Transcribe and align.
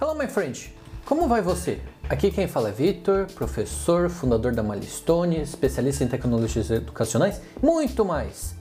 Hello, 0.00 0.12
my 0.12 0.26
friend. 0.26 0.74
Como 1.04 1.28
vai 1.28 1.40
você? 1.40 1.80
Aqui 2.08 2.28
quem 2.28 2.48
fala 2.48 2.70
é 2.70 2.72
Vitor, 2.72 3.28
professor, 3.32 4.10
fundador 4.10 4.52
da 4.52 4.60
Milestone, 4.60 5.40
especialista 5.40 6.02
em 6.02 6.08
tecnologias 6.08 6.68
educacionais, 6.68 7.40
muito 7.62 8.04
mais. 8.04 8.56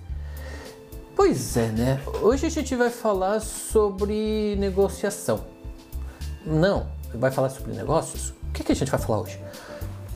Pois 1.16 1.58
é, 1.58 1.70
né? 1.70 2.00
Hoje 2.22 2.46
a 2.46 2.50
gente 2.50 2.76
vai 2.76 2.92
falar 2.92 3.40
sobre 3.40 4.56
negociação. 4.60 5.44
Não, 6.46 6.86
vai 7.16 7.32
falar 7.32 7.50
sobre 7.50 7.74
negócios? 7.74 8.30
O 8.30 8.52
que, 8.54 8.64
que 8.64 8.72
a 8.72 8.76
gente 8.76 8.92
vai 8.92 9.00
falar 9.00 9.22
hoje? 9.22 9.40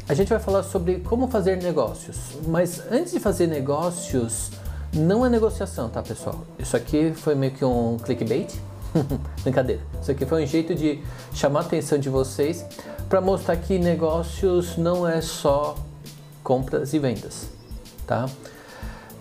A 0.08 0.14
gente 0.14 0.30
vai 0.30 0.40
falar 0.40 0.62
sobre 0.62 1.00
como 1.00 1.28
fazer 1.30 1.58
negócios. 1.58 2.38
Mas 2.48 2.80
antes 2.92 3.12
de 3.12 3.20
fazer 3.20 3.48
negócios, 3.48 4.52
não 4.94 5.26
é 5.26 5.30
negociação, 5.30 5.90
tá, 5.90 6.04
pessoal? 6.04 6.46
Isso 6.60 6.78
aqui 6.78 7.12
foi 7.12 7.34
meio 7.34 7.54
que 7.54 7.66
um 7.66 7.98
clickbait. 7.98 8.54
Brincadeira. 9.44 9.82
Isso 10.02 10.12
aqui 10.12 10.26
foi 10.26 10.44
um 10.44 10.48
jeito 10.48 10.74
de 10.76 11.02
chamar 11.34 11.62
a 11.62 11.64
atenção 11.64 11.98
de 11.98 12.10
vocês 12.10 12.66
para 13.10 13.22
mostrar 13.22 13.56
que 13.58 13.78
negócios 13.80 14.78
não 14.78 15.08
é 15.08 15.22
só 15.22 15.76
compras 16.44 16.94
e 16.94 17.00
vendas, 17.00 17.50
tá? 18.06 18.26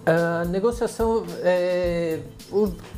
Uh, 0.07 0.49
negociação 0.49 1.25
é 1.43 2.21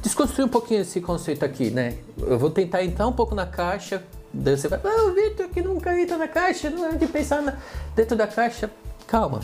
desconstruir 0.02 0.44
um 0.44 0.48
pouquinho 0.48 0.82
esse 0.82 1.00
conceito 1.00 1.42
aqui, 1.42 1.70
né? 1.70 1.96
Eu 2.18 2.38
vou 2.38 2.50
tentar 2.50 2.84
entrar 2.84 3.06
um 3.06 3.12
pouco 3.12 3.34
na 3.34 3.46
caixa. 3.46 4.02
Daí 4.30 4.58
você 4.58 4.68
vai, 4.68 4.78
ah, 4.84 5.04
o 5.06 5.14
Vitor 5.14 5.48
que 5.48 5.62
nunca 5.62 5.98
entra 5.98 6.18
na 6.18 6.28
caixa, 6.28 6.68
não 6.68 6.86
é 6.86 6.92
de 6.92 7.06
pensar 7.06 7.40
na... 7.40 7.56
dentro 7.96 8.14
da 8.14 8.26
caixa. 8.26 8.70
Calma, 9.06 9.40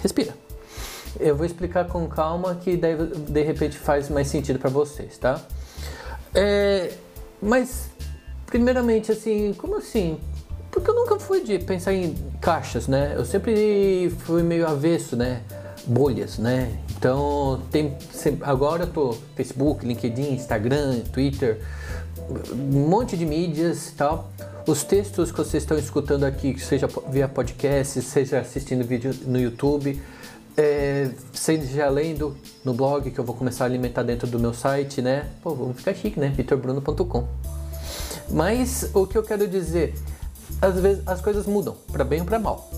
respira. 0.00 0.32
Eu 1.18 1.34
vou 1.34 1.44
explicar 1.44 1.88
com 1.88 2.06
calma 2.06 2.54
que 2.54 2.76
daí 2.76 2.94
de 2.96 3.42
repente 3.42 3.76
faz 3.76 4.08
mais 4.08 4.28
sentido 4.28 4.60
para 4.60 4.70
vocês, 4.70 5.18
tá? 5.18 5.40
É, 6.34 6.92
mas 7.40 7.88
primeiramente 8.46 9.12
assim, 9.12 9.52
como 9.54 9.76
assim? 9.76 10.18
Porque 10.70 10.90
eu 10.90 10.94
nunca 10.94 11.18
fui 11.18 11.42
de 11.42 11.58
pensar 11.58 11.92
em 11.92 12.14
caixas, 12.40 12.86
né? 12.86 13.14
Eu 13.16 13.24
sempre 13.24 14.14
fui 14.20 14.42
meio 14.42 14.66
avesso, 14.66 15.16
né? 15.16 15.42
Bolhas, 15.86 16.38
né? 16.38 16.78
Então, 16.96 17.62
tem, 17.70 17.96
agora 18.42 18.82
eu 18.82 18.86
tô 18.88 19.16
Facebook, 19.34 19.86
LinkedIn, 19.86 20.34
Instagram, 20.34 21.00
Twitter, 21.12 21.60
um 22.52 22.88
monte 22.88 23.16
de 23.16 23.24
mídias 23.24 23.88
e 23.88 23.94
tal. 23.94 24.30
Os 24.66 24.84
textos 24.84 25.30
que 25.30 25.38
vocês 25.38 25.62
estão 25.62 25.78
escutando 25.78 26.24
aqui, 26.24 26.58
seja 26.58 26.86
via 27.08 27.26
podcast, 27.26 28.02
seja 28.02 28.40
assistindo 28.40 28.84
vídeo 28.84 29.14
no 29.24 29.40
YouTube, 29.40 30.02
é, 30.58 31.10
seja 31.32 31.88
lendo 31.88 32.36
no 32.64 32.74
blog 32.74 33.12
que 33.12 33.18
eu 33.18 33.24
vou 33.24 33.36
começar 33.36 33.64
a 33.64 33.66
alimentar 33.68 34.02
dentro 34.02 34.26
do 34.26 34.40
meu 34.40 34.52
site, 34.52 35.00
né? 35.00 35.28
Pô, 35.40 35.54
vamos 35.54 35.76
ficar 35.76 35.94
chique, 35.94 36.18
né? 36.18 36.30
vitorbruno.com. 36.36 37.28
Mas 38.28 38.90
o 38.92 39.06
que 39.06 39.16
eu 39.16 39.22
quero 39.22 39.46
dizer 39.46 39.94
às 40.60 40.80
vezes 40.80 41.02
as 41.06 41.20
coisas 41.20 41.46
mudam, 41.46 41.76
para 41.92 42.04
bem 42.04 42.20
ou 42.20 42.26
para 42.26 42.40
mal. 42.40 42.68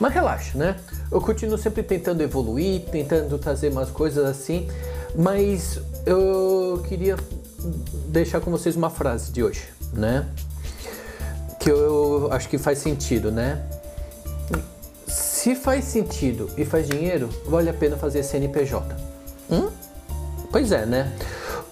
Mas 0.00 0.14
relaxa, 0.14 0.56
né? 0.56 0.76
Eu 1.10 1.20
continuo 1.20 1.58
sempre 1.58 1.82
tentando 1.82 2.22
evoluir, 2.22 2.82
tentando 2.90 3.38
trazer 3.38 3.70
umas 3.70 3.90
coisas 3.90 4.24
assim, 4.24 4.68
mas 5.14 5.78
eu 6.06 6.82
queria 6.88 7.16
deixar 8.08 8.40
com 8.40 8.50
vocês 8.50 8.76
uma 8.76 8.90
frase 8.90 9.30
de 9.30 9.42
hoje, 9.42 9.68
né? 9.92 10.26
Que 11.60 11.70
eu 11.70 12.28
acho 12.32 12.48
que 12.48 12.56
faz 12.56 12.78
sentido, 12.78 13.30
né? 13.30 13.62
Se 15.46 15.54
faz 15.54 15.84
sentido 15.84 16.50
e 16.58 16.64
faz 16.64 16.88
dinheiro, 16.88 17.30
vale 17.46 17.70
a 17.70 17.72
pena 17.72 17.96
fazer 17.96 18.24
CNPJ. 18.24 18.96
Hum? 19.48 19.68
Pois 20.50 20.72
é, 20.72 20.84
né? 20.84 21.12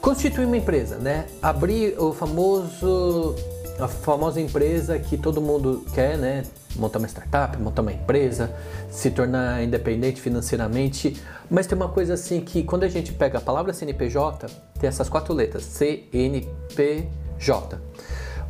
Constituir 0.00 0.46
uma 0.46 0.56
empresa, 0.56 0.96
né? 0.96 1.26
Abrir 1.42 2.00
o 2.00 2.12
famoso 2.12 3.34
a 3.80 3.88
famosa 3.88 4.40
empresa 4.40 4.96
que 5.00 5.18
todo 5.18 5.40
mundo 5.40 5.84
quer, 5.92 6.16
né? 6.16 6.44
Montar 6.76 7.00
uma 7.00 7.08
startup, 7.08 7.60
montar 7.60 7.82
uma 7.82 7.92
empresa, 7.92 8.54
se 8.88 9.10
tornar 9.10 9.60
independente 9.64 10.20
financeiramente. 10.20 11.20
Mas 11.50 11.66
tem 11.66 11.74
uma 11.74 11.88
coisa 11.88 12.14
assim 12.14 12.42
que 12.42 12.62
quando 12.62 12.84
a 12.84 12.88
gente 12.88 13.12
pega 13.12 13.38
a 13.38 13.40
palavra 13.40 13.72
CNPJ, 13.72 14.46
tem 14.78 14.86
essas 14.86 15.08
quatro 15.08 15.34
letras: 15.34 15.64
CNPJ. 15.64 17.02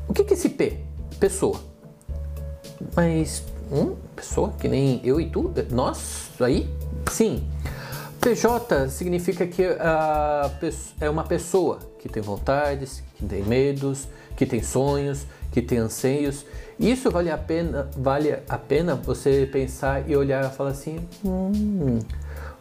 O 0.07 0.13
que, 0.13 0.23
que 0.23 0.35
é 0.35 0.37
esse 0.37 0.51
P? 0.51 0.81
Pessoa. 1.19 1.59
Mas, 2.95 3.43
hum, 3.71 3.97
pessoa 4.15 4.53
que 4.59 4.69
nem 4.69 5.01
eu 5.05 5.21
e 5.21 5.29
tu? 5.29 5.53
Nós? 5.71 6.31
Aí? 6.41 6.69
Sim. 7.11 7.47
PJ 8.21 8.89
significa 8.89 9.47
que 9.47 9.63
é 11.01 11.11
uma 11.11 11.25
pessoa 11.25 11.79
que 11.99 12.09
tem 12.09 12.23
vontades, 12.23 13.03
que 13.17 13.25
tem 13.27 13.43
medos, 13.43 14.09
que 14.37 14.47
tem 14.47 14.63
sonhos, 14.63 15.27
que 15.53 15.61
tem 15.61 15.79
anseios. 15.79 16.47
Isso 16.81 17.11
vale 17.11 17.31
a 17.31 17.39
pena, 17.39 17.89
vale 17.97 18.33
a 18.49 18.59
pena 18.59 18.95
você 18.95 19.49
pensar 19.51 20.09
e 20.09 20.17
olhar 20.17 20.51
e 20.51 20.57
falar 20.57 20.71
assim, 20.71 21.07
hum, 21.25 21.99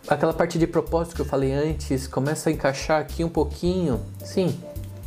aquela 0.08 0.34
parte 0.34 0.60
de 0.60 0.68
propósito 0.68 1.16
que 1.16 1.22
eu 1.22 1.26
falei 1.26 1.52
antes 1.54 2.08
começa 2.08 2.50
a 2.50 2.54
encaixar 2.54 3.02
aqui 3.02 3.24
um 3.24 3.30
pouquinho. 3.30 4.02
Sim, 4.24 4.60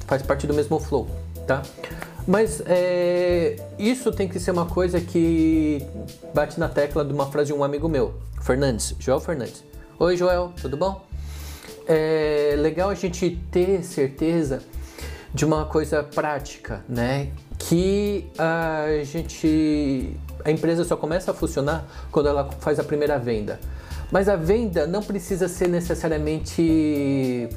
faz 0.06 0.22
parte 0.22 0.46
do 0.46 0.54
mesmo 0.54 0.80
flow, 0.80 1.06
tá? 1.46 1.62
Mas 2.26 2.60
é, 2.66 3.56
isso 3.78 4.10
tem 4.10 4.26
que 4.26 4.40
ser 4.40 4.50
uma 4.50 4.66
coisa 4.66 5.00
que 5.00 5.80
bate 6.34 6.58
na 6.58 6.68
tecla 6.68 7.04
de 7.04 7.12
uma 7.12 7.26
frase 7.26 7.52
de 7.52 7.58
um 7.58 7.62
amigo 7.62 7.88
meu, 7.88 8.14
Fernandes, 8.42 8.96
Joel 8.98 9.20
Fernandes. 9.20 9.62
Oi, 9.98 10.16
Joel, 10.16 10.52
tudo 10.60 10.76
bom? 10.76 11.06
É 11.86 12.54
legal 12.58 12.90
a 12.90 12.94
gente 12.94 13.40
ter 13.50 13.84
certeza 13.84 14.60
de 15.32 15.44
uma 15.44 15.66
coisa 15.66 16.02
prática, 16.02 16.84
né? 16.88 17.28
Que 17.58 18.26
a 18.36 18.86
gente 19.04 20.16
a 20.44 20.50
empresa 20.50 20.84
só 20.84 20.96
começa 20.96 21.30
a 21.30 21.34
funcionar 21.34 21.86
quando 22.10 22.28
ela 22.28 22.50
faz 22.60 22.78
a 22.78 22.84
primeira 22.84 23.18
venda. 23.18 23.60
Mas 24.10 24.28
a 24.28 24.36
venda 24.36 24.86
não 24.86 25.02
precisa 25.02 25.48
ser 25.48 25.68
necessariamente 25.68 27.48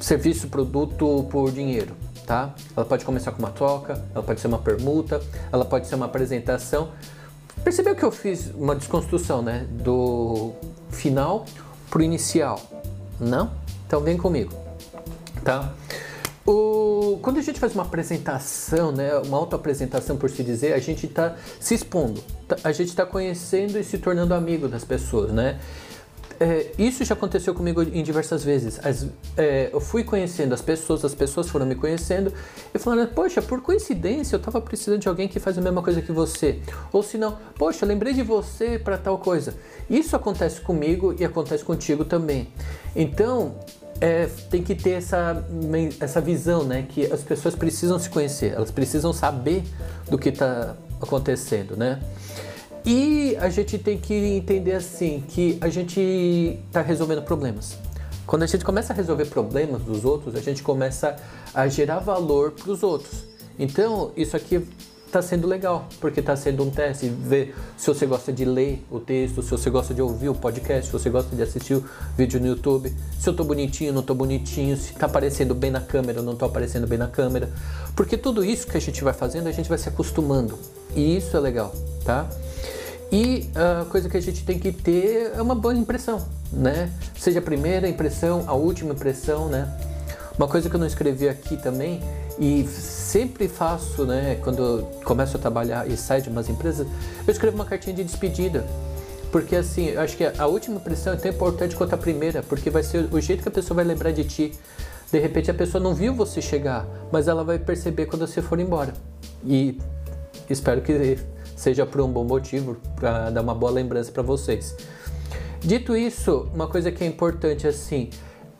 serviço, 0.00 0.48
produto 0.48 1.26
por 1.30 1.50
dinheiro, 1.50 1.94
tá? 2.26 2.52
Ela 2.76 2.84
pode 2.84 3.04
começar 3.04 3.30
com 3.32 3.38
uma 3.38 3.50
troca, 3.50 4.04
ela 4.14 4.22
pode 4.22 4.40
ser 4.40 4.48
uma 4.48 4.58
permuta, 4.58 5.22
ela 5.52 5.64
pode 5.64 5.86
ser 5.86 5.94
uma 5.94 6.06
apresentação. 6.06 6.90
Percebeu 7.62 7.94
que 7.94 8.04
eu 8.04 8.10
fiz 8.10 8.50
uma 8.54 8.74
desconstrução, 8.74 9.40
né? 9.40 9.66
Do 9.70 10.52
final 10.90 11.46
pro 11.88 12.02
inicial, 12.02 12.60
não? 13.20 13.50
Então 13.86 14.00
vem 14.00 14.16
comigo, 14.16 14.52
tá? 15.44 15.72
O, 16.44 17.18
quando 17.22 17.38
a 17.38 17.42
gente 17.42 17.58
faz 17.58 17.74
uma 17.74 17.82
apresentação, 17.82 18.92
né, 18.92 19.16
uma 19.16 19.36
autoapresentação 19.36 20.16
por 20.16 20.30
se 20.30 20.44
dizer, 20.44 20.74
a 20.74 20.78
gente 20.78 21.06
está 21.06 21.34
se 21.58 21.74
expondo, 21.74 22.22
tá, 22.46 22.56
a 22.62 22.70
gente 22.70 22.88
está 22.88 23.04
conhecendo 23.04 23.76
e 23.76 23.82
se 23.82 23.98
tornando 23.98 24.32
amigo 24.32 24.68
das 24.68 24.84
pessoas, 24.84 25.32
né? 25.32 25.58
É, 26.38 26.72
isso 26.78 27.04
já 27.04 27.14
aconteceu 27.14 27.54
comigo 27.54 27.82
em 27.82 28.02
diversas 28.02 28.44
vezes. 28.44 28.78
As, 28.84 29.06
é, 29.36 29.70
eu 29.72 29.80
fui 29.80 30.04
conhecendo 30.04 30.52
as 30.52 30.60
pessoas, 30.60 31.04
as 31.04 31.14
pessoas 31.14 31.48
foram 31.48 31.64
me 31.64 31.74
conhecendo 31.74 32.32
e 32.74 32.78
falando, 32.78 33.08
poxa, 33.08 33.40
por 33.40 33.62
coincidência 33.62 34.36
eu 34.36 34.38
estava 34.38 34.60
precisando 34.60 35.00
de 35.00 35.08
alguém 35.08 35.28
que 35.28 35.40
faz 35.40 35.56
a 35.56 35.60
mesma 35.60 35.82
coisa 35.82 36.02
que 36.02 36.12
você. 36.12 36.60
Ou 36.92 37.02
se 37.02 37.16
não, 37.16 37.38
poxa, 37.56 37.86
lembrei 37.86 38.12
de 38.12 38.22
você 38.22 38.78
para 38.78 38.98
tal 38.98 39.18
coisa. 39.18 39.54
Isso 39.88 40.14
acontece 40.14 40.60
comigo 40.60 41.14
e 41.18 41.24
acontece 41.24 41.64
contigo 41.64 42.04
também. 42.04 42.48
Então, 42.94 43.54
é, 44.00 44.28
tem 44.50 44.62
que 44.62 44.74
ter 44.74 44.90
essa, 44.90 45.44
essa 46.00 46.20
visão, 46.20 46.64
né? 46.64 46.84
Que 46.88 47.10
as 47.10 47.22
pessoas 47.22 47.54
precisam 47.54 47.98
se 47.98 48.10
conhecer, 48.10 48.52
elas 48.52 48.70
precisam 48.70 49.12
saber 49.12 49.64
do 50.10 50.18
que 50.18 50.28
está 50.28 50.76
acontecendo, 51.00 51.76
né? 51.76 52.00
E 52.86 53.36
a 53.40 53.48
gente 53.48 53.78
tem 53.78 53.98
que 53.98 54.14
entender 54.14 54.74
assim 54.74 55.24
que 55.28 55.58
a 55.60 55.68
gente 55.68 56.56
está 56.68 56.80
resolvendo 56.82 57.20
problemas. 57.20 57.76
Quando 58.24 58.44
a 58.44 58.46
gente 58.46 58.64
começa 58.64 58.92
a 58.92 58.96
resolver 58.96 59.24
problemas 59.24 59.82
dos 59.82 60.04
outros, 60.04 60.36
a 60.36 60.40
gente 60.40 60.62
começa 60.62 61.16
a 61.52 61.66
gerar 61.66 61.98
valor 61.98 62.52
para 62.52 62.70
os 62.70 62.84
outros. 62.84 63.24
Então, 63.58 64.12
isso 64.16 64.36
aqui 64.36 64.64
está 65.16 65.22
sendo 65.22 65.48
legal, 65.48 65.88
porque 65.98 66.20
está 66.20 66.36
sendo 66.36 66.62
um 66.62 66.70
teste, 66.70 67.08
ver 67.08 67.54
se 67.76 67.86
você 67.86 68.04
gosta 68.04 68.30
de 68.30 68.44
ler 68.44 68.84
o 68.90 69.00
texto, 69.00 69.42
se 69.42 69.50
você 69.50 69.70
gosta 69.70 69.94
de 69.94 70.02
ouvir 70.02 70.28
o 70.28 70.34
podcast, 70.34 70.86
se 70.86 70.92
você 70.92 71.08
gosta 71.08 71.34
de 71.34 71.42
assistir 71.42 71.74
o 71.74 71.84
vídeo 72.16 72.38
no 72.38 72.46
YouTube, 72.46 72.94
se 73.18 73.26
eu 73.26 73.30
estou 73.30 73.46
bonitinho, 73.46 73.94
não 73.94 74.02
estou 74.02 74.14
bonitinho, 74.14 74.76
se 74.76 74.92
está 74.92 75.06
aparecendo 75.06 75.54
bem 75.54 75.70
na 75.70 75.80
câmera, 75.80 76.20
não 76.20 76.34
estou 76.34 76.46
aparecendo 76.46 76.86
bem 76.86 76.98
na 76.98 77.08
câmera, 77.08 77.50
porque 77.94 78.18
tudo 78.18 78.44
isso 78.44 78.66
que 78.66 78.76
a 78.76 78.80
gente 78.80 79.02
vai 79.02 79.14
fazendo, 79.14 79.46
a 79.46 79.52
gente 79.52 79.68
vai 79.68 79.78
se 79.78 79.88
acostumando, 79.88 80.58
e 80.94 81.16
isso 81.16 81.34
é 81.34 81.40
legal, 81.40 81.74
tá? 82.04 82.28
E 83.10 83.48
a 83.54 83.86
coisa 83.86 84.10
que 84.10 84.16
a 84.16 84.20
gente 84.20 84.44
tem 84.44 84.58
que 84.58 84.70
ter 84.70 85.32
é 85.34 85.40
uma 85.40 85.54
boa 85.54 85.74
impressão, 85.74 86.26
né? 86.52 86.90
Seja 87.18 87.38
a 87.38 87.42
primeira 87.42 87.88
impressão, 87.88 88.44
a 88.46 88.52
última 88.52 88.92
impressão, 88.92 89.48
né? 89.48 89.95
Uma 90.36 90.46
coisa 90.46 90.68
que 90.68 90.76
eu 90.76 90.80
não 90.80 90.86
escrevi 90.86 91.28
aqui 91.28 91.56
também 91.56 92.02
e 92.38 92.66
sempre 92.66 93.48
faço, 93.48 94.04
né, 94.04 94.38
quando 94.42 94.86
começo 95.02 95.36
a 95.36 95.40
trabalhar 95.40 95.88
e 95.88 95.96
saio 95.96 96.22
de 96.22 96.28
umas 96.28 96.48
empresas, 96.48 96.86
eu 97.26 97.32
escrevo 97.32 97.56
uma 97.56 97.64
cartinha 97.64 97.96
de 97.96 98.04
despedida. 98.04 98.66
Porque 99.32 99.56
assim, 99.56 99.88
eu 99.88 100.00
acho 100.00 100.16
que 100.16 100.24
a 100.24 100.46
última 100.46 100.76
impressão 100.76 101.14
é 101.14 101.16
tão 101.16 101.30
importante 101.30 101.74
quanto 101.74 101.94
a 101.94 101.98
primeira, 101.98 102.42
porque 102.42 102.68
vai 102.68 102.82
ser 102.82 103.08
o 103.12 103.20
jeito 103.20 103.42
que 103.42 103.48
a 103.48 103.52
pessoa 103.52 103.76
vai 103.76 103.84
lembrar 103.84 104.12
de 104.12 104.24
ti. 104.24 104.52
De 105.10 105.18
repente 105.18 105.50
a 105.50 105.54
pessoa 105.54 105.82
não 105.82 105.94
viu 105.94 106.14
você 106.14 106.42
chegar, 106.42 106.86
mas 107.10 107.28
ela 107.28 107.42
vai 107.42 107.58
perceber 107.58 108.06
quando 108.06 108.26
você 108.26 108.42
for 108.42 108.60
embora. 108.60 108.92
E 109.44 109.80
espero 110.50 110.82
que 110.82 111.18
seja 111.56 111.86
por 111.86 112.02
um 112.02 112.12
bom 112.12 112.24
motivo, 112.24 112.76
para 112.94 113.30
dar 113.30 113.40
uma 113.40 113.54
boa 113.54 113.72
lembrança 113.72 114.12
para 114.12 114.22
vocês. 114.22 114.76
Dito 115.60 115.96
isso, 115.96 116.48
uma 116.54 116.68
coisa 116.68 116.92
que 116.92 117.02
é 117.02 117.06
importante 117.06 117.66
assim 117.66 118.10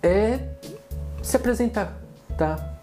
é 0.02 0.40
se 1.26 1.36
apresentar, 1.36 2.00
tá? 2.38 2.78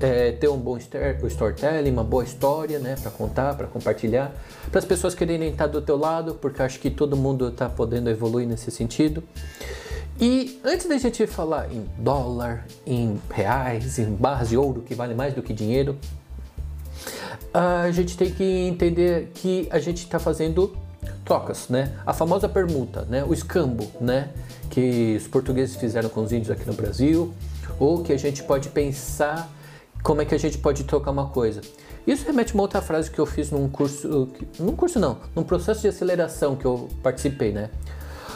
É, 0.00 0.32
ter 0.32 0.48
um 0.48 0.56
bom 0.56 0.78
storytelling, 0.78 1.90
uma 1.90 2.04
boa 2.04 2.24
história, 2.24 2.78
né, 2.78 2.94
para 3.02 3.10
contar, 3.10 3.54
para 3.54 3.66
compartilhar, 3.66 4.32
para 4.70 4.78
as 4.78 4.84
pessoas 4.84 5.14
quererem 5.14 5.50
estar 5.50 5.66
do 5.66 5.82
teu 5.82 5.96
lado, 5.96 6.36
porque 6.36 6.62
acho 6.62 6.78
que 6.78 6.88
todo 6.88 7.16
mundo 7.16 7.48
está 7.48 7.68
podendo 7.68 8.08
evoluir 8.08 8.46
nesse 8.46 8.70
sentido. 8.70 9.22
E 10.18 10.58
antes 10.64 10.88
da 10.88 10.96
gente 10.96 11.26
falar 11.26 11.70
em 11.70 11.84
dólar, 11.98 12.64
em 12.86 13.20
reais, 13.30 13.98
em 13.98 14.14
barras 14.14 14.48
de 14.48 14.56
ouro 14.56 14.80
que 14.80 14.94
vale 14.94 15.14
mais 15.14 15.34
do 15.34 15.42
que 15.42 15.52
dinheiro, 15.52 15.98
a 17.52 17.90
gente 17.90 18.16
tem 18.16 18.30
que 18.30 18.44
entender 18.44 19.32
que 19.34 19.68
a 19.70 19.78
gente 19.78 20.04
está 20.04 20.18
fazendo 20.18 20.74
trocas, 21.24 21.68
né? 21.68 21.92
A 22.06 22.12
famosa 22.12 22.48
permuta, 22.48 23.02
né? 23.02 23.24
O 23.24 23.34
escambo, 23.34 23.86
né? 24.00 24.30
Que 24.70 25.16
os 25.18 25.26
portugueses 25.26 25.76
fizeram 25.76 26.08
com 26.08 26.22
os 26.22 26.32
índios 26.32 26.50
aqui 26.50 26.66
no 26.66 26.72
Brasil, 26.72 27.34
ou 27.78 28.02
que 28.02 28.12
a 28.12 28.18
gente 28.18 28.42
pode 28.42 28.68
pensar 28.68 29.48
como 30.02 30.22
é 30.22 30.24
que 30.24 30.34
a 30.34 30.38
gente 30.38 30.58
pode 30.58 30.84
trocar 30.84 31.10
uma 31.10 31.28
coisa. 31.28 31.60
Isso 32.06 32.24
remete 32.24 32.52
a 32.52 32.54
uma 32.54 32.62
outra 32.62 32.80
frase 32.80 33.10
que 33.10 33.18
eu 33.18 33.26
fiz 33.26 33.50
num 33.50 33.68
curso, 33.68 34.28
num 34.58 34.76
curso 34.76 35.00
não, 35.00 35.18
num 35.34 35.42
processo 35.42 35.80
de 35.80 35.88
aceleração 35.88 36.54
que 36.54 36.64
eu 36.64 36.88
participei, 37.02 37.52
né? 37.52 37.70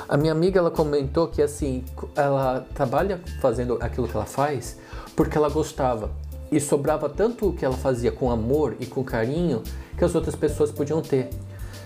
A 0.08 0.16
minha 0.16 0.32
amiga 0.32 0.58
ela 0.58 0.70
comentou 0.72 1.28
que 1.28 1.40
assim, 1.40 1.84
ela 2.16 2.66
trabalha 2.74 3.20
fazendo 3.40 3.78
aquilo 3.80 4.08
que 4.08 4.16
ela 4.16 4.26
faz 4.26 4.76
porque 5.14 5.38
ela 5.38 5.48
gostava 5.48 6.10
e 6.50 6.58
sobrava 6.58 7.08
tanto 7.08 7.50
o 7.50 7.52
que 7.52 7.64
ela 7.64 7.76
fazia 7.76 8.10
com 8.10 8.30
amor 8.30 8.76
e 8.80 8.86
com 8.86 9.04
carinho 9.04 9.62
que 9.96 10.04
as 10.04 10.14
outras 10.14 10.34
pessoas 10.34 10.72
podiam 10.72 11.00
ter. 11.00 11.30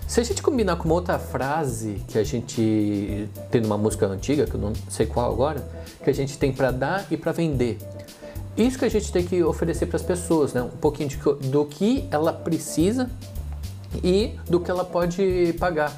Se 0.07 0.21
a 0.21 0.23
gente 0.23 0.41
combinar 0.41 0.75
com 0.75 0.85
uma 0.85 0.93
outra 0.93 1.17
frase 1.17 2.01
que 2.07 2.17
a 2.17 2.23
gente 2.23 3.27
tem 3.49 3.61
numa 3.61 3.77
música 3.77 4.05
antiga, 4.05 4.45
que 4.45 4.53
eu 4.53 4.59
não 4.59 4.73
sei 4.87 5.05
qual 5.05 5.31
agora, 5.31 5.67
que 6.03 6.09
a 6.09 6.13
gente 6.13 6.37
tem 6.37 6.51
para 6.51 6.71
dar 6.71 7.07
e 7.09 7.17
para 7.17 7.31
vender. 7.31 7.79
Isso 8.55 8.77
que 8.77 8.85
a 8.85 8.89
gente 8.89 9.11
tem 9.11 9.25
que 9.25 9.43
oferecer 9.43 9.87
para 9.87 9.97
as 9.97 10.03
pessoas, 10.03 10.53
né? 10.53 10.61
Um 10.61 10.69
pouquinho 10.69 11.09
de, 11.09 11.17
do 11.49 11.65
que 11.65 12.07
ela 12.11 12.31
precisa 12.31 13.09
e 14.03 14.35
do 14.47 14.59
que 14.59 14.69
ela 14.69 14.85
pode 14.85 15.53
pagar. 15.59 15.91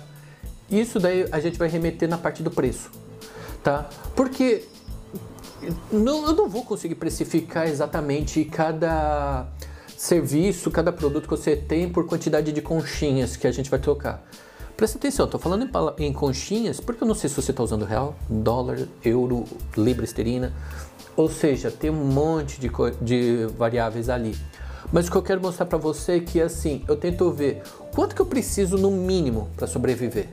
Isso 0.70 1.00
daí 1.00 1.28
a 1.32 1.40
gente 1.40 1.58
vai 1.58 1.68
remeter 1.68 2.10
na 2.10 2.18
parte 2.18 2.42
do 2.42 2.50
preço, 2.50 2.90
tá? 3.64 3.90
Porque 4.16 4.64
não, 5.92 6.26
eu 6.26 6.34
não 6.34 6.50
vou 6.50 6.64
conseguir 6.64 6.96
precificar 6.96 7.68
exatamente 7.68 8.44
cada 8.46 9.48
serviço, 9.98 10.70
cada 10.70 10.92
produto 10.92 11.24
que 11.24 11.32
você 11.32 11.56
tem 11.56 11.90
por 11.90 12.06
quantidade 12.06 12.52
de 12.52 12.62
conchinhas 12.62 13.36
que 13.36 13.48
a 13.48 13.52
gente 13.52 13.70
vai 13.70 13.80
trocar. 13.80 14.24
Presta 14.78 15.00
atenção, 15.00 15.26
estou 15.26 15.40
falando 15.40 15.68
em, 15.98 16.06
em, 16.06 16.14
conchinhas 16.14 16.80
porque 16.80 17.04
eu 17.04 17.08
não 17.08 17.16
sei 17.16 17.28
se 17.28 17.36
você 17.36 17.50
está 17.50 17.64
usando 17.64 17.84
real, 17.84 18.16
dólar, 18.30 18.88
euro, 19.04 19.44
libra 19.76 20.06
esterina, 20.06 20.54
ou 21.16 21.28
seja, 21.28 21.72
tem 21.72 21.90
um 21.90 22.06
monte 22.06 22.60
de, 22.62 22.70
de 23.02 23.48
variáveis 23.58 24.08
ali. 24.08 24.38
Mas 24.94 25.08
o 25.08 25.12
que 25.12 25.18
eu 25.18 25.24
quero 25.24 25.42
mostrar 25.42 25.66
para 25.66 25.80
você 25.80 26.14
é 26.14 26.20
que 26.20 26.40
assim, 26.40 26.84
eu 26.88 26.96
tento 26.96 27.32
ver 27.32 27.64
quanto 27.96 28.16
que 28.16 28.22
eu 28.22 28.26
preciso 28.28 28.78
no 28.78 28.92
mínimo 28.92 29.50
para 29.58 29.66
sobreviver. 29.66 30.30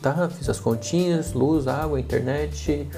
Tá? 0.00 0.30
Fiz 0.30 0.48
as 0.48 0.60
continhas, 0.60 1.32
luz, 1.32 1.66
água, 1.66 1.98
internet, 1.98 2.88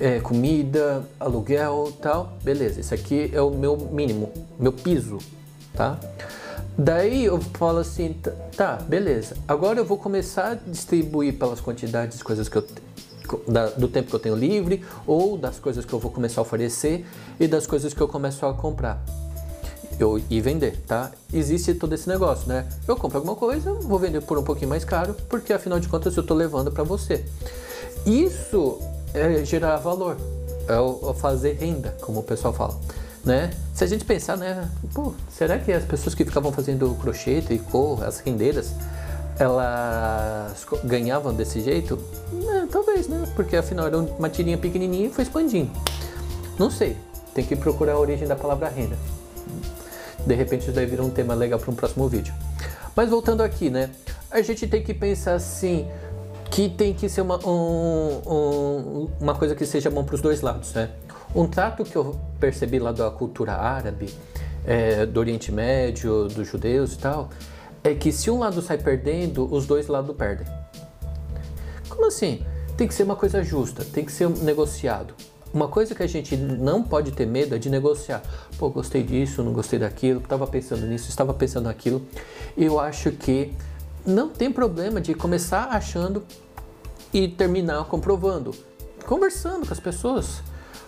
é, 0.00 0.20
comida, 0.20 1.04
aluguel, 1.18 1.92
tal. 2.00 2.36
Beleza, 2.42 2.80
esse 2.80 2.94
aqui 2.94 3.30
é 3.32 3.40
o 3.40 3.50
meu 3.50 3.76
mínimo, 3.76 4.30
meu 4.58 4.72
piso, 4.72 5.18
tá? 5.74 5.98
Daí 6.76 7.24
eu 7.24 7.40
falo 7.54 7.78
assim, 7.78 8.14
tá, 8.56 8.76
beleza. 8.76 9.36
Agora 9.48 9.80
eu 9.80 9.84
vou 9.84 9.98
começar 9.98 10.52
a 10.52 10.54
distribuir 10.54 11.36
pelas 11.36 11.60
quantidades 11.60 12.18
de 12.18 12.24
coisas 12.24 12.48
que 12.48 12.56
eu 12.56 12.64
da, 13.46 13.66
do 13.66 13.88
tempo 13.88 14.08
que 14.08 14.14
eu 14.14 14.20
tenho 14.20 14.34
livre 14.34 14.82
ou 15.06 15.36
das 15.36 15.58
coisas 15.58 15.84
que 15.84 15.92
eu 15.92 15.98
vou 15.98 16.10
começar 16.10 16.40
a 16.40 16.42
oferecer 16.42 17.04
e 17.38 17.46
das 17.46 17.66
coisas 17.66 17.92
que 17.92 18.00
eu 18.00 18.08
começo 18.08 18.46
a 18.46 18.54
comprar 18.54 19.04
eu, 19.98 20.20
e 20.30 20.40
vender, 20.40 20.80
tá? 20.86 21.10
Existe 21.32 21.74
todo 21.74 21.92
esse 21.92 22.08
negócio, 22.08 22.48
né? 22.48 22.66
Eu 22.86 22.96
compro 22.96 23.18
alguma 23.18 23.34
coisa, 23.34 23.72
vou 23.74 23.98
vender 23.98 24.20
por 24.20 24.38
um 24.38 24.42
pouquinho 24.42 24.70
mais 24.70 24.84
caro, 24.84 25.14
porque 25.28 25.52
afinal 25.52 25.80
de 25.80 25.88
contas 25.88 26.16
eu 26.16 26.20
estou 26.20 26.36
levando 26.36 26.70
para 26.70 26.84
você. 26.84 27.24
Isso 28.06 28.78
é 29.14 29.44
gerar 29.44 29.76
valor, 29.76 30.16
é 30.68 30.78
o, 30.78 31.14
fazer 31.14 31.54
renda, 31.54 31.96
como 32.00 32.20
o 32.20 32.22
pessoal 32.22 32.52
fala. 32.52 32.78
Né? 33.24 33.50
Se 33.74 33.84
a 33.84 33.86
gente 33.86 34.04
pensar, 34.04 34.36
né, 34.36 34.68
pô, 34.94 35.12
será 35.30 35.58
que 35.58 35.72
as 35.72 35.84
pessoas 35.84 36.14
que 36.14 36.24
ficavam 36.24 36.52
fazendo 36.52 36.94
crochê, 37.00 37.42
tricô, 37.42 37.98
as 38.02 38.20
rendeiras, 38.20 38.72
elas 39.38 40.66
ganhavam 40.84 41.34
desse 41.34 41.60
jeito? 41.60 41.98
É, 42.32 42.66
talvez, 42.66 43.08
né? 43.08 43.30
Porque 43.36 43.56
afinal 43.56 43.86
era 43.86 43.98
uma 43.98 44.28
tirinha 44.28 44.58
pequenininha 44.58 45.08
e 45.08 45.10
foi 45.10 45.24
expandindo. 45.24 45.70
Não 46.58 46.70
sei, 46.70 46.96
tem 47.34 47.44
que 47.44 47.54
procurar 47.54 47.92
a 47.92 47.98
origem 47.98 48.26
da 48.26 48.34
palavra 48.34 48.68
renda. 48.68 48.96
De 50.26 50.34
repente 50.34 50.62
isso 50.62 50.72
daí 50.72 50.86
vira 50.86 51.02
um 51.02 51.10
tema 51.10 51.34
legal 51.34 51.58
para 51.58 51.70
um 51.70 51.74
próximo 51.74 52.08
vídeo. 52.08 52.34
Mas 52.96 53.08
voltando 53.08 53.42
aqui, 53.42 53.70
né? 53.70 53.90
A 54.30 54.42
gente 54.42 54.66
tem 54.66 54.82
que 54.82 54.92
pensar 54.92 55.34
assim, 55.34 55.88
que 56.50 56.68
tem 56.68 56.94
que 56.94 57.08
ser 57.08 57.20
uma, 57.20 57.38
um, 57.46 58.22
um, 58.26 59.10
uma 59.20 59.34
coisa 59.34 59.54
que 59.54 59.66
seja 59.66 59.90
bom 59.90 60.04
para 60.04 60.14
os 60.14 60.20
dois 60.20 60.40
lados, 60.40 60.72
né? 60.72 60.90
Um 61.34 61.46
trato 61.46 61.84
que 61.84 61.96
eu 61.96 62.18
percebi 62.40 62.78
lá 62.78 62.92
da 62.92 63.10
cultura 63.10 63.52
árabe, 63.52 64.12
é, 64.66 65.06
do 65.06 65.20
Oriente 65.20 65.52
Médio, 65.52 66.28
dos 66.28 66.48
judeus 66.48 66.94
e 66.94 66.98
tal, 66.98 67.30
é 67.84 67.94
que 67.94 68.10
se 68.12 68.30
um 68.30 68.38
lado 68.38 68.60
sai 68.62 68.78
perdendo, 68.78 69.52
os 69.52 69.66
dois 69.66 69.88
lados 69.88 70.14
perdem. 70.16 70.46
Como 71.88 72.06
assim? 72.06 72.44
Tem 72.76 72.86
que 72.86 72.94
ser 72.94 73.02
uma 73.02 73.16
coisa 73.16 73.42
justa, 73.42 73.84
tem 73.84 74.04
que 74.04 74.12
ser 74.12 74.28
negociado. 74.28 75.14
Uma 75.52 75.68
coisa 75.68 75.94
que 75.94 76.02
a 76.02 76.06
gente 76.06 76.36
não 76.36 76.82
pode 76.82 77.12
ter 77.12 77.26
medo 77.26 77.54
é 77.54 77.58
de 77.58 77.70
negociar. 77.70 78.22
Pô, 78.58 78.68
gostei 78.68 79.02
disso, 79.02 79.42
não 79.42 79.52
gostei 79.52 79.78
daquilo, 79.78 80.20
estava 80.20 80.46
pensando 80.46 80.86
nisso, 80.86 81.08
estava 81.08 81.32
pensando 81.32 81.64
naquilo. 81.64 82.02
Eu 82.56 82.78
acho 82.78 83.10
que 83.12 83.54
não 84.06 84.28
tem 84.28 84.50
problema 84.50 85.00
de 85.00 85.14
começar 85.14 85.68
achando 85.70 86.24
e 87.12 87.28
terminar 87.28 87.84
comprovando, 87.84 88.54
conversando 89.06 89.66
com 89.66 89.72
as 89.72 89.80
pessoas. 89.80 90.42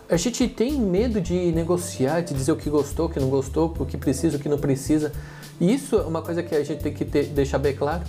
A 0.08 0.16
gente 0.16 0.48
tem 0.48 0.72
medo 0.72 1.20
de 1.20 1.52
negociar, 1.52 2.20
de 2.20 2.34
dizer 2.34 2.52
o 2.52 2.56
que 2.56 2.68
gostou, 2.68 3.06
o 3.06 3.08
que 3.08 3.20
não 3.20 3.30
gostou, 3.30 3.74
o 3.78 3.86
que 3.86 3.96
precisa, 3.96 4.36
o 4.36 4.40
que 4.40 4.48
não 4.48 4.58
precisa. 4.58 5.12
E 5.60 5.72
isso 5.72 5.96
é 5.96 6.02
uma 6.02 6.20
coisa 6.20 6.42
que 6.42 6.54
a 6.54 6.64
gente 6.64 6.82
tem 6.82 6.92
que 6.92 7.04
ter, 7.04 7.26
deixar 7.26 7.58
bem 7.58 7.76
claro, 7.76 8.02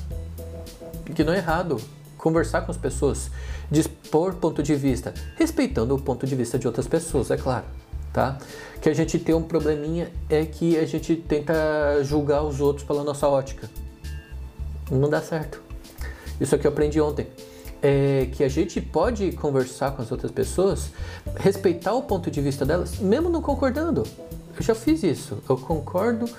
que 1.13 1.24
não 1.24 1.34
é 1.34 1.38
errado 1.38 1.77
conversar 2.17 2.62
com 2.62 2.72
as 2.72 2.77
pessoas, 2.77 3.29
dispor 3.70 4.36
ponto 4.36 4.62
de 4.62 4.75
vista, 4.75 5.13
respeitando 5.36 5.96
o 5.96 6.00
ponto 6.00 6.25
de 6.25 6.36
vista 6.36 6.58
de 6.58 6.67
outras 6.67 6.88
pessoas, 6.88 7.31
é 7.31 7.38
claro, 7.38 7.65
tá? 8.13 8.38
Que 8.79 8.89
a 8.89 8.93
gente 8.93 9.17
tem 9.17 9.34
um 9.34 9.41
probleminha 9.41 10.12
é 10.29 10.46
que 10.46 10.77
a 10.77 10.86
gente 10.86 11.15
tenta 11.15 12.03
julgar 12.03 12.43
os 12.43 12.62
outros 12.62 12.86
pela 12.86 13.03
nossa 13.03 13.27
ótica. 13.27 13.70
Não 14.91 15.10
dá 15.10 15.21
certo. 15.21 15.62
Isso 16.39 16.53
aqui 16.53 16.67
eu 16.67 16.71
aprendi 16.71 17.00
ontem 17.00 17.27
é 17.81 18.27
que 18.31 18.43
a 18.43 18.48
gente 18.48 18.79
pode 18.79 19.31
conversar 19.31 19.91
com 19.91 20.01
as 20.01 20.12
outras 20.12 20.31
pessoas, 20.31 20.89
respeitar 21.36 21.93
o 21.93 22.03
ponto 22.03 22.29
de 22.29 22.39
vista 22.39 22.63
delas, 22.63 23.00
mesmo 23.00 23.29
não 23.29 23.41
concordando. 23.41 24.03
Eu 24.55 24.62
já 24.62 24.75
fiz 24.75 25.01
isso. 25.01 25.39
Eu 25.50 25.57
concordo 25.57 26.29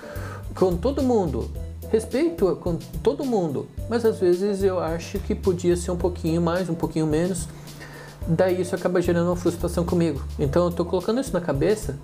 com 0.55 0.77
todo 0.77 1.03
mundo, 1.03 1.51
respeito 1.89 2.55
com 2.57 2.77
todo 3.01 3.25
mundo, 3.25 3.67
mas 3.89 4.05
às 4.05 4.19
vezes 4.19 4.63
eu 4.63 4.79
acho 4.79 5.19
que 5.19 5.35
podia 5.35 5.75
ser 5.75 5.91
um 5.91 5.97
pouquinho 5.97 6.41
mais, 6.41 6.69
um 6.69 6.75
pouquinho 6.75 7.05
menos. 7.05 7.47
Daí 8.25 8.61
isso 8.61 8.73
acaba 8.73 9.01
gerando 9.01 9.27
uma 9.27 9.35
frustração 9.35 9.83
comigo. 9.83 10.23
Então 10.39 10.63
eu 10.63 10.69
estou 10.69 10.85
colocando 10.85 11.19
isso 11.19 11.33
na 11.33 11.41
cabeça 11.41 11.97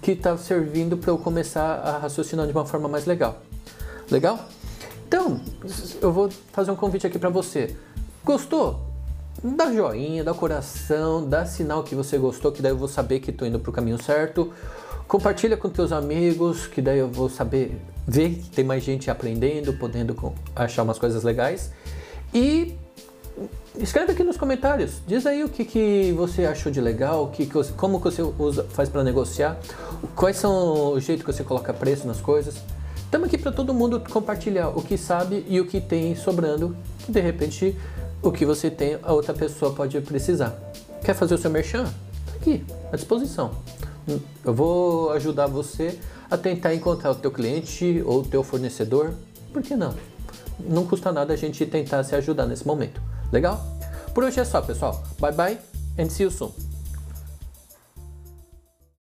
que 0.00 0.12
está 0.12 0.36
servindo 0.38 0.96
para 0.96 1.10
eu 1.10 1.18
começar 1.18 1.80
a 1.80 1.98
raciocinar 1.98 2.46
de 2.46 2.52
uma 2.52 2.64
forma 2.64 2.88
mais 2.88 3.04
legal. 3.04 3.42
Legal? 4.10 4.38
Então, 5.06 5.40
eu 6.02 6.12
vou 6.12 6.28
fazer 6.52 6.70
um 6.70 6.76
convite 6.76 7.06
aqui 7.06 7.18
para 7.18 7.28
você. 7.28 7.76
Gostou? 8.24 8.80
Dá 9.42 9.72
joinha, 9.72 10.24
dá 10.24 10.34
coração, 10.34 11.28
dá 11.28 11.46
sinal 11.46 11.84
que 11.84 11.94
você 11.94 12.18
gostou, 12.18 12.50
que 12.50 12.60
daí 12.60 12.72
eu 12.72 12.76
vou 12.76 12.88
saber 12.88 13.20
que 13.20 13.30
estou 13.30 13.46
indo 13.46 13.60
para 13.60 13.70
o 13.70 13.72
caminho 13.72 14.02
certo. 14.02 14.52
Compartilha 15.06 15.56
com 15.56 15.68
teus 15.68 15.92
amigos, 15.92 16.66
que 16.66 16.82
daí 16.82 16.98
eu 16.98 17.08
vou 17.08 17.28
saber 17.28 17.80
ver 18.06 18.30
que 18.30 18.50
tem 18.50 18.64
mais 18.64 18.82
gente 18.82 19.08
aprendendo, 19.10 19.72
podendo 19.74 20.34
achar 20.54 20.82
umas 20.82 20.98
coisas 20.98 21.22
legais. 21.22 21.70
E 22.34 22.74
escreve 23.78 24.12
aqui 24.12 24.24
nos 24.24 24.36
comentários. 24.36 25.00
Diz 25.06 25.24
aí 25.26 25.44
o 25.44 25.48
que, 25.48 25.64
que 25.64 26.12
você 26.16 26.46
achou 26.46 26.72
de 26.72 26.80
legal, 26.80 27.28
que, 27.28 27.46
que 27.46 27.54
você, 27.54 27.72
como 27.72 27.98
que 27.98 28.04
você 28.04 28.22
usa, 28.22 28.64
faz 28.70 28.88
para 28.88 29.04
negociar, 29.04 29.56
quais 30.16 30.36
são 30.36 30.92
o 30.92 30.98
jeito 30.98 31.24
que 31.24 31.32
você 31.32 31.44
coloca 31.44 31.72
preço 31.72 32.06
nas 32.06 32.20
coisas. 32.20 32.56
Estamos 33.16 33.32
aqui 33.32 33.42
para 33.42 33.50
todo 33.50 33.72
mundo 33.72 33.98
compartilhar 34.10 34.68
o 34.68 34.82
que 34.82 34.98
sabe 34.98 35.42
e 35.48 35.58
o 35.58 35.66
que 35.66 35.80
tem 35.80 36.14
sobrando, 36.14 36.76
que 36.98 37.10
de 37.10 37.18
repente 37.18 37.74
o 38.20 38.30
que 38.30 38.44
você 38.44 38.70
tem, 38.70 38.98
a 39.02 39.10
outra 39.10 39.32
pessoa 39.32 39.72
pode 39.72 39.98
precisar. 40.02 40.54
Quer 41.02 41.14
fazer 41.14 41.34
o 41.34 41.38
seu 41.38 41.50
merchan? 41.50 41.84
Tá 41.84 42.32
aqui, 42.34 42.62
à 42.92 42.96
disposição. 42.96 43.52
Eu 44.44 44.52
vou 44.52 45.12
ajudar 45.12 45.46
você 45.46 45.98
a 46.30 46.36
tentar 46.36 46.74
encontrar 46.74 47.10
o 47.10 47.14
teu 47.14 47.30
cliente 47.30 48.02
ou 48.04 48.20
o 48.20 48.22
teu 48.22 48.42
fornecedor. 48.42 49.14
Por 49.50 49.62
que 49.62 49.74
não? 49.74 49.94
Não 50.60 50.84
custa 50.86 51.10
nada 51.10 51.32
a 51.32 51.36
gente 51.38 51.64
tentar 51.64 52.04
se 52.04 52.14
ajudar 52.14 52.44
nesse 52.44 52.66
momento. 52.66 53.00
Legal? 53.32 53.64
Por 54.12 54.24
hoje 54.24 54.40
é 54.40 54.44
só, 54.44 54.60
pessoal. 54.60 55.02
Bye 55.18 55.32
bye 55.32 55.58
and 55.98 56.10
see 56.10 56.24
you 56.24 56.30
soon. 56.30 56.65